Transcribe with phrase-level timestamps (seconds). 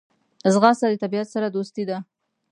[0.53, 1.97] ځغاسته د طبیعت سره دوستي ده